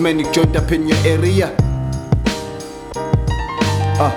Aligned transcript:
manic 0.00 0.32
joint 0.32 0.56
up 0.56 0.70
in 0.72 0.86
your 0.88 0.98
area. 1.06 1.54
Uh. 3.98 4.10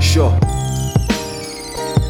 Sure. 0.00 0.38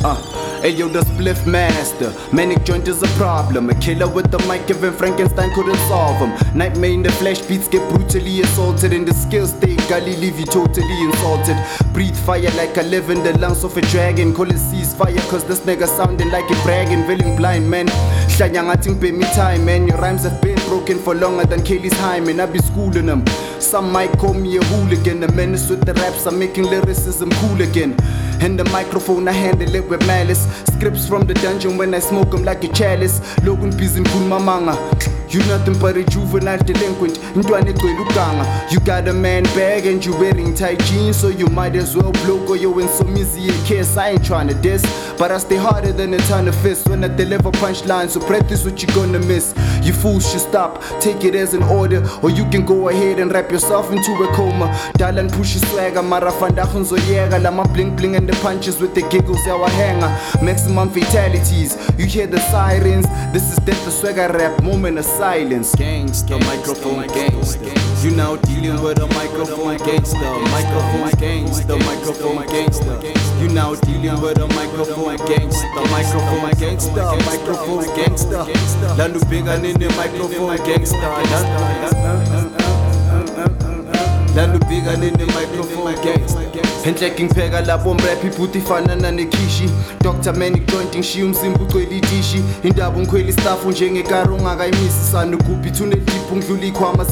Uh. 0.04 0.20
Ayo, 0.64 0.90
the 0.90 1.00
spliff 1.00 1.46
master. 1.46 2.10
Manic 2.32 2.64
joint 2.64 2.88
is 2.88 3.02
a 3.02 3.06
problem. 3.18 3.68
A 3.68 3.74
killer 3.74 4.08
with 4.08 4.30
the 4.30 4.38
mic, 4.48 4.68
even 4.70 4.94
Frankenstein 4.94 5.52
couldn't 5.54 5.76
solve 5.88 6.16
him. 6.16 6.32
Nightmare 6.56 6.90
in 6.90 7.02
the 7.02 7.12
flesh, 7.12 7.42
beats 7.42 7.68
get 7.68 7.86
brutally 7.92 8.40
assaulted. 8.40 8.92
In 8.94 9.04
the 9.04 9.12
skill 9.12 9.46
state, 9.46 9.78
gully 9.88 10.16
leave 10.16 10.38
you 10.40 10.46
totally 10.46 11.02
insulted. 11.02 11.56
Breathe 11.92 12.16
fire 12.16 12.50
like 12.56 12.78
I 12.78 12.82
live 12.82 13.10
in 13.10 13.22
the 13.22 13.36
lungs 13.38 13.62
of 13.62 13.76
a 13.76 13.82
dragon. 13.82 14.32
Call 14.34 14.48
it 14.48 14.56
ceasefire, 14.56 15.20
cause 15.28 15.44
this 15.44 15.60
nigga 15.60 15.86
sounding 15.86 16.30
like 16.30 16.50
a 16.50 16.62
bragging, 16.62 17.04
feeling 17.06 17.36
blind, 17.36 17.68
man. 17.70 17.86
Hlanya 18.34 18.64
ngathi 18.64 18.98
pay 18.98 19.12
me 19.12 19.26
time, 19.34 19.66
man. 19.66 19.86
Your 19.86 19.98
rhymes 19.98 20.24
have 20.24 20.40
been 20.40 20.53
broken 20.66 20.98
for 20.98 21.14
longer 21.14 21.44
than 21.44 21.62
Kelly's 21.62 21.98
hymen. 21.98 22.40
I 22.40 22.46
be 22.46 22.58
schooling 22.58 23.06
them. 23.06 23.24
Some 23.58 23.90
might 23.92 24.12
call 24.18 24.34
me 24.34 24.56
a 24.56 24.62
hooligan. 24.62 25.20
The 25.20 25.28
menace 25.32 25.70
with 25.70 25.84
the 25.84 25.94
raps, 25.94 26.26
I'm 26.26 26.38
making 26.38 26.64
lyricism 26.64 27.30
cool 27.30 27.62
again. 27.62 27.96
And 28.40 28.58
the 28.58 28.64
microphone, 28.64 29.28
I 29.28 29.32
handle 29.32 29.74
it 29.74 29.88
with 29.88 30.06
malice. 30.06 30.46
Scripts 30.74 31.08
from 31.08 31.26
the 31.26 31.34
dungeon 31.34 31.78
when 31.78 31.94
I 31.94 31.98
smoke 31.98 32.30
them 32.30 32.44
like 32.44 32.64
a 32.64 32.68
chalice. 32.68 33.20
Logan 33.42 33.76
busy 33.76 34.00
manga. 34.00 35.13
You 35.34 35.40
nothing 35.46 35.76
but 35.80 35.96
a 35.96 36.04
juvenile 36.04 36.58
delinquent. 36.58 37.18
You 37.34 37.42
got 38.80 39.08
a 39.08 39.12
man 39.12 39.42
bag 39.42 39.84
and 39.84 40.04
you 40.04 40.12
wearing 40.12 40.54
tight 40.54 40.78
jeans, 40.84 41.16
so 41.16 41.26
you 41.26 41.48
might 41.48 41.74
as 41.74 41.96
well 41.96 42.12
blow 42.12 42.46
or 42.46 42.56
you 42.56 42.78
in 42.78 42.86
some 42.86 43.16
easy 43.16 43.48
kiss. 43.66 43.96
I 43.96 44.10
ain't 44.10 44.24
trying 44.24 44.46
to 44.46 44.54
diss, 44.54 44.84
but 45.18 45.32
I 45.32 45.38
stay 45.38 45.56
harder 45.56 45.90
than 45.90 46.14
a 46.14 46.18
ton 46.18 46.46
of 46.46 46.54
fists 46.62 46.86
when 46.88 47.02
I 47.02 47.08
deliver 47.08 47.50
punchlines. 47.50 48.10
So 48.10 48.20
practice 48.20 48.64
what 48.64 48.80
you 48.80 48.86
gonna 48.94 49.18
miss. 49.18 49.54
You 49.82 49.92
fools 49.92 50.30
should 50.30 50.40
stop, 50.40 50.80
take 51.00 51.24
it 51.24 51.34
as 51.34 51.52
an 51.52 51.64
order, 51.64 52.08
or 52.22 52.30
you 52.30 52.48
can 52.50 52.64
go 52.64 52.88
ahead 52.88 53.18
and 53.18 53.32
wrap 53.32 53.50
yourself 53.50 53.90
into 53.90 54.12
a 54.12 54.32
coma. 54.36 54.66
Dalan 54.98 55.32
push 55.32 55.56
your 55.56 55.64
swagger, 55.64 56.00
marafanda 56.00 56.64
hunzoyega, 56.64 57.42
lama 57.42 57.66
bling 57.68 57.96
bling 57.96 58.14
and 58.14 58.28
the 58.28 58.36
punches 58.36 58.80
with 58.80 58.94
the 58.94 59.02
giggles, 59.08 59.44
our 59.48 59.68
hanger. 59.70 60.44
Maximum 60.44 60.90
fatalities, 60.90 61.76
you 61.98 62.06
hear 62.06 62.28
the 62.28 62.38
sirens. 62.38 63.06
This 63.32 63.50
is 63.50 63.56
death, 63.64 63.84
the 63.84 63.90
swagger 63.90 64.28
rap, 64.32 64.62
moment 64.62 64.98
of 64.98 65.04
silence. 65.24 65.74
Gangsta, 65.74 66.38
microphone 66.44 67.08
gangsta. 67.08 67.72
You 68.04 68.10
now 68.10 68.36
dealing 68.36 68.82
with 68.82 68.98
a 68.98 69.06
microphone 69.18 69.78
gangsta, 69.78 70.28
microphone 70.52 71.12
gangsta, 71.22 71.78
microphone 71.88 72.44
gangsta. 72.52 72.94
You 73.40 73.48
now 73.48 73.74
dealing 73.86 74.20
with 74.20 74.38
a 74.38 74.46
microphone 74.48 75.16
gangsta, 75.28 75.80
microphone 75.90 76.52
gangsta, 76.60 77.02
microphone 77.24 77.86
gangsta. 77.96 78.44
Lanu 78.98 79.20
bigger 79.30 79.56
in 79.64 79.80
the 79.80 79.88
microphone 79.96 80.58
gangsta. 80.58 82.63
In 84.64 85.12
the 85.12 85.26
microphone 85.26 85.94
gangsta. 85.96 86.40
Enhle 86.84 87.10
ngipheka 87.10 87.60
lapho 87.60 87.94
mrap 87.94 88.24
ibhuti 88.24 88.58
ifanana 88.58 89.10
nekhishi 89.10 89.70
Dr 90.00 90.32
Manic 90.32 90.66
joint 90.66 90.96
ngishiya 90.96 91.24
umzimba 91.24 91.60
ugcwele 91.60 91.96
itishi 91.96 92.42
indaba 92.62 92.96
ungikhwela 92.96 93.28
istafu 93.28 93.70
njengekari 93.70 94.28
ungakayimisi 94.28 95.12
sanugubhi 95.12 95.70
thuneliphu 95.70 96.36
ngidlula 96.36 96.64
ikhwama 96.66 97.04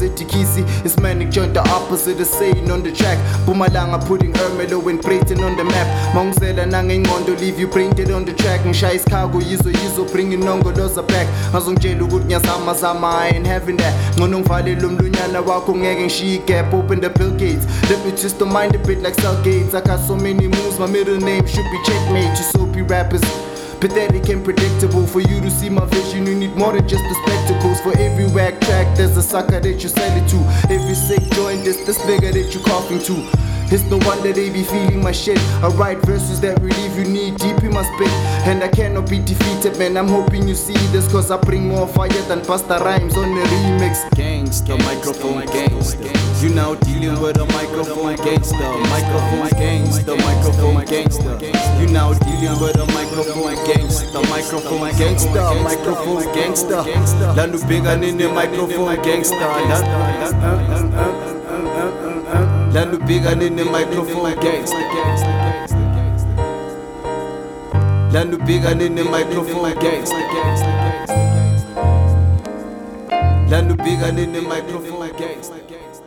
Manic 1.02 1.30
joint 1.30 1.52
the 1.52 1.60
opposite 1.60 2.20
of 2.20 2.28
saying 2.28 2.70
on 2.70 2.82
the 2.82 2.92
track. 2.92 3.18
Mpumalanga 3.42 3.98
putting 4.06 4.32
Ermelo 4.32 4.88
and 4.88 5.00
Breyten 5.00 5.42
on 5.42 5.56
the 5.56 5.64
map. 5.64 6.14
Mangizela 6.14 6.66
nangengqondo 6.66 7.38
leave 7.40 7.58
you 7.58 7.68
printed 7.68 8.10
on 8.10 8.24
the 8.24 8.32
track. 8.32 8.60
Ngishaya 8.66 8.94
isikhago 8.94 9.40
yizo 9.40 9.70
yizo 9.70 10.04
bring 10.12 10.32
inongoloza 10.32 11.02
back. 11.02 11.26
Ngazongitshela 11.50 12.04
ukuthi 12.04 12.24
ngiyazama 12.24 12.74
zama 12.74 13.08
I 13.08 13.28
ain't 13.34 13.46
having 13.46 13.76
that. 13.76 13.94
Ngcono 14.16 14.38
ngivalele 14.38 14.86
umlunyana 14.86 15.40
wakho 15.40 15.74
ngeke 15.76 16.02
ngishiye 16.02 16.34
igap 16.34 16.74
open 16.74 17.00
the 17.00 17.08
bill 17.08 17.30
let 17.90 18.04
me 18.04 18.10
twist 18.12 18.38
the 18.38 18.46
mind 18.46 18.74
a 18.74 18.78
bit 18.78 19.02
like 19.02 19.14
cell 19.14 19.40
gates 19.42 19.74
I 19.74 19.80
got 19.80 20.00
so 20.00 20.16
many 20.16 20.48
moves 20.48 20.78
my 20.78 20.86
middle 20.86 21.18
name 21.18 21.46
should 21.46 21.70
be 21.70 21.78
checkmate 21.84 22.30
you 22.38 22.44
soapy 22.44 22.82
rappers 22.82 23.22
Pathetic 23.82 24.28
and 24.28 24.44
predictable. 24.44 25.04
For 25.08 25.20
you 25.20 25.40
to 25.40 25.50
see 25.50 25.68
my 25.68 25.84
vision, 25.86 26.24
you 26.24 26.36
need 26.36 26.54
more 26.54 26.72
than 26.72 26.86
just 26.86 27.02
the 27.02 27.14
spectacles. 27.26 27.80
For 27.80 27.90
every 27.98 28.28
whack 28.28 28.60
track, 28.60 28.96
there's 28.96 29.16
a 29.16 29.22
sucker 29.24 29.58
that 29.58 29.82
you 29.82 29.88
sell 29.88 30.16
it 30.16 30.28
to. 30.28 30.38
Every 30.72 30.94
sick 30.94 31.18
joint, 31.32 31.64
there's 31.64 31.84
this 31.84 31.98
nigga 32.02 32.32
that 32.32 32.54
you 32.54 32.60
coughing 32.60 33.02
to. 33.02 33.51
It's 33.72 33.84
no 33.84 33.96
wonder 34.04 34.34
they 34.34 34.50
be 34.50 34.64
feeling 34.64 35.02
my 35.02 35.12
shit. 35.12 35.38
I 35.64 35.68
write 35.68 35.96
verses 36.04 36.42
that 36.42 36.60
relieve 36.60 36.94
you 36.94 37.04
need 37.04 37.38
deep 37.38 37.62
in 37.64 37.72
my 37.72 37.82
spit. 37.82 38.12
And 38.44 38.62
I 38.62 38.68
cannot 38.68 39.08
be 39.08 39.18
defeated, 39.18 39.78
man. 39.78 39.96
I'm 39.96 40.08
hoping 40.08 40.46
you 40.46 40.54
see 40.54 40.76
this, 40.92 41.10
cause 41.10 41.30
I 41.30 41.38
bring 41.38 41.68
more 41.68 41.88
fire 41.88 42.10
than 42.28 42.40
Busta 42.42 42.78
Rhymes 42.80 43.16
on 43.16 43.34
the 43.34 43.40
remix. 43.40 44.04
Gangsta, 44.12 44.76
microphone 44.84 45.46
gangsta. 45.46 46.42
You 46.42 46.50
now 46.50 46.74
dealing 46.84 47.18
with 47.22 47.38
a 47.38 47.46
microphone 47.46 48.16
gangsta, 48.16 48.60
microphone 48.92 49.48
gangsta, 49.56 50.18
microphone 50.20 50.84
gangsta. 50.84 51.40
You 51.80 51.86
now 51.86 52.12
dealing 52.12 52.60
with 52.60 52.76
a 52.76 52.84
microphone 52.92 53.56
gangsta, 53.64 54.20
microphone 54.28 54.90
gangsta, 55.00 55.64
microphone 55.64 56.24
gangsta. 56.36 56.84
Lanu 57.34 57.58
bigger 57.66 57.96
in 58.04 58.18
the 58.18 58.28
microphone 58.28 58.96
gangsta. 58.96 59.48
Bigger 62.72 63.32
in 63.42 63.54
the 63.56 63.64
microphone 63.66 64.34
gangsta. 64.36 64.80
Bigger 68.46 68.70
in 68.70 68.94
the 68.94 69.04
microphone 69.04 69.74
gangsta. 69.74 70.20
Bigger 73.76 74.18
in 74.18 74.32
the 74.32 74.40
microphone 74.40 75.10
gangsta. 75.10 76.01